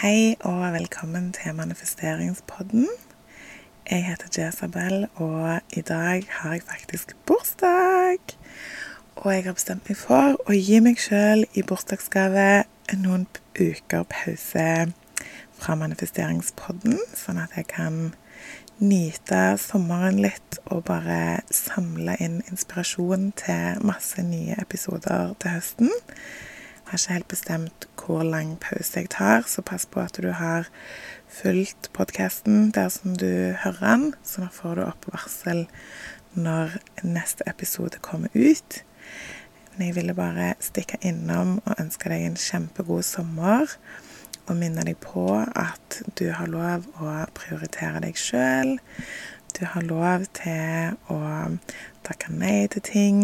Hei 0.00 0.34
og 0.40 0.72
velkommen 0.72 1.26
til 1.32 1.52
manifesteringspodden. 1.54 2.86
Jeg 3.90 4.04
heter 4.06 4.28
Jezabel, 4.38 5.06
og 5.14 5.60
i 5.76 5.80
dag 5.80 6.22
har 6.30 6.52
jeg 6.52 6.62
faktisk 6.62 7.16
bursdag. 7.26 8.18
Og 9.16 9.34
jeg 9.34 9.44
har 9.44 9.52
bestemt 9.52 9.90
meg 9.90 9.98
for 10.00 10.38
å 10.48 10.56
gi 10.56 10.78
meg 10.80 10.96
sjøl 11.04 11.44
i 11.52 11.60
bursdagsgave 11.68 12.46
noen 12.96 13.26
uker 13.60 14.06
pause 14.08 14.64
fra 15.60 15.76
manifesteringspodden, 15.82 16.96
sånn 17.12 17.42
at 17.44 17.52
jeg 17.60 17.68
kan 17.74 17.98
nyte 18.80 19.42
sommeren 19.60 20.22
litt 20.24 20.62
og 20.70 20.86
bare 20.88 21.42
samle 21.52 22.16
inn 22.24 22.40
inspirasjon 22.48 23.34
til 23.44 23.84
masse 23.84 24.24
nye 24.24 24.56
episoder 24.64 25.36
til 25.44 25.58
høsten. 25.58 25.92
Jeg 26.90 26.98
har 26.98 27.02
ikke 27.04 27.14
helt 27.14 27.28
bestemt 27.28 27.84
hvor 28.02 28.22
lang 28.26 28.56
pause 28.58 28.98
jeg 28.98 29.08
tar, 29.14 29.44
så 29.46 29.62
pass 29.62 29.84
på 29.86 30.00
at 30.02 30.16
du 30.18 30.32
har 30.34 30.66
fulgt 31.30 31.86
podkasten 31.94 32.72
der 32.74 32.88
som 32.90 33.12
du 33.14 33.54
hører 33.62 33.78
den, 33.78 34.14
så 34.26 34.40
da 34.42 34.48
får 34.50 34.74
du 34.74 34.82
opp 34.82 35.06
varsel 35.12 35.68
når 36.34 36.74
neste 37.06 37.46
episode 37.46 38.00
kommer 38.02 38.26
ut. 38.34 38.80
Men 39.76 39.86
jeg 39.86 39.96
ville 40.00 40.16
bare 40.18 40.48
stikke 40.58 40.98
innom 41.06 41.60
og 41.62 41.78
ønske 41.78 42.10
deg 42.10 42.24
en 42.26 42.34
kjempegod 42.34 43.06
sommer. 43.06 43.70
Og 44.48 44.58
minne 44.58 44.82
deg 44.82 44.98
på 44.98 45.28
at 45.38 46.00
du 46.18 46.32
har 46.34 46.50
lov 46.50 46.88
å 46.98 47.12
prioritere 47.38 48.02
deg 48.02 48.18
sjøl. 48.18 48.80
Du 49.54 49.62
har 49.76 49.86
lov 49.86 50.26
til 50.42 50.98
å 51.06 51.20
takke 52.02 52.34
nei 52.34 52.66
til 52.74 52.82
ting 52.90 53.22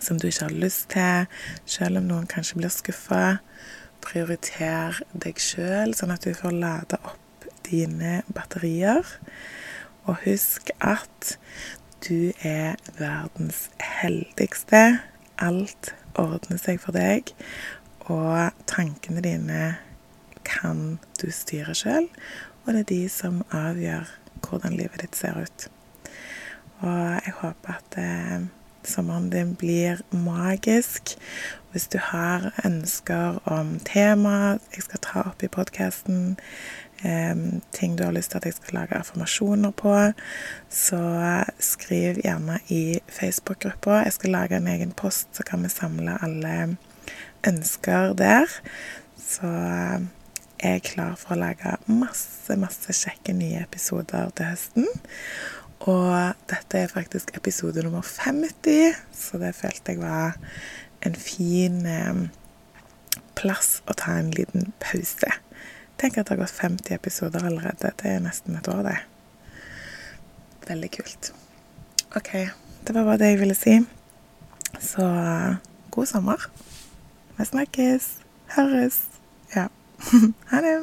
som 0.00 0.18
du 0.20 0.28
ikke 0.28 0.48
har 0.48 0.56
lyst 0.64 0.90
til, 0.94 1.26
selv 1.66 2.00
om 2.00 2.08
noen 2.08 2.28
kanskje 2.30 2.60
blir 2.60 2.72
skuffa. 2.72 3.38
Prioriter 4.04 5.00
deg 5.18 5.40
sjøl, 5.42 5.94
sånn 5.96 6.14
at 6.14 6.26
du 6.26 6.34
får 6.36 6.54
lada 6.54 7.00
opp 7.02 7.48
dine 7.66 8.20
batterier. 8.34 9.06
Og 10.06 10.20
husk 10.26 10.70
at 10.78 11.36
du 12.06 12.30
er 12.46 12.76
verdens 12.98 13.66
heldigste. 13.82 15.00
Alt 15.42 15.92
ordner 16.16 16.60
seg 16.60 16.78
for 16.80 16.96
deg, 16.96 17.32
og 18.06 18.54
tankene 18.70 19.24
dine 19.24 19.62
kan 20.46 20.98
du 21.20 21.26
styre 21.34 21.74
sjøl. 21.76 22.06
Og 22.64 22.74
det 22.74 22.84
er 22.84 22.92
de 22.92 23.02
som 23.10 23.42
avgjør 23.54 24.06
hvordan 24.46 24.76
livet 24.78 25.02
ditt 25.02 25.18
ser 25.18 25.38
ut. 25.42 25.66
Og 26.84 26.96
jeg 27.24 27.34
håper 27.40 27.76
at 27.78 27.98
eh, 28.00 28.46
sommeren 28.88 29.30
din 29.32 29.54
blir 29.58 30.00
magisk. 30.10 31.16
Hvis 31.72 31.88
du 31.92 31.98
har 32.00 32.52
ønsker 32.64 33.40
om 33.44 33.76
tema 33.84 34.56
jeg 34.72 34.86
skal 34.86 35.02
ta 35.04 35.24
opp 35.28 35.42
i 35.44 35.50
podkasten, 35.52 36.36
ting 37.76 37.96
du 37.98 38.04
har 38.06 38.14
lyst 38.16 38.32
til 38.32 38.40
at 38.40 38.46
jeg 38.48 38.56
skal 38.56 38.78
lage 38.78 38.96
affirmasjoner 38.96 39.74
på, 39.76 39.94
så 40.72 41.00
skriv 41.60 42.22
gjerne 42.24 42.58
i 42.72 43.00
Facebook-gruppa. 43.08 44.02
Jeg 44.06 44.16
skal 44.16 44.30
lage 44.30 44.56
en 44.56 44.70
egen 44.72 44.92
post, 44.96 45.28
så 45.36 45.44
kan 45.44 45.62
vi 45.62 45.68
samle 45.68 46.16
alle 46.24 46.76
ønsker 47.46 48.14
der. 48.16 48.48
Så 49.20 49.50
jeg 50.56 50.78
er 50.78 50.84
klar 50.84 51.16
for 51.20 51.36
å 51.36 51.40
lage 51.42 51.76
masse, 51.86 52.56
masse 52.56 52.94
kjekke 52.96 53.34
nye 53.36 53.60
episoder 53.66 54.30
til 54.36 54.48
høsten. 54.54 54.88
Og 55.84 56.34
dette 56.50 56.78
er 56.80 56.92
faktisk 56.92 57.34
episode 57.36 57.82
nummer 57.84 58.02
50, 58.02 58.96
så 59.12 59.38
det 59.38 59.54
følte 59.54 59.92
jeg 59.92 60.00
var 60.00 60.38
en 61.04 61.18
fin 61.20 61.82
eh, 61.86 62.22
plass 63.36 63.82
å 63.86 63.96
ta 63.98 64.16
en 64.18 64.32
liten 64.34 64.72
pause. 64.82 65.30
Tenk 66.00 66.18
at 66.18 66.28
det 66.28 66.36
har 66.36 66.42
gått 66.42 66.56
50 66.56 66.96
episoder 66.96 67.44
allerede. 67.44 67.92
Det 68.00 68.10
er 68.10 68.24
nesten 68.24 68.56
et 68.56 68.68
år, 68.72 68.82
det. 68.88 68.98
Veldig 70.66 70.90
kult. 70.98 71.32
OK. 72.16 72.32
Det 72.86 72.94
var 72.94 73.04
bare 73.04 73.20
det 73.22 73.32
jeg 73.32 73.40
ville 73.44 73.56
si. 73.56 73.78
Så 74.80 75.06
god 75.90 76.12
sommer. 76.12 76.50
Vi 77.38 77.48
snakkes. 77.52 78.12
Høres. 78.56 79.00
Ja. 79.54 79.68
ha 80.52 80.60
det. 80.64 80.76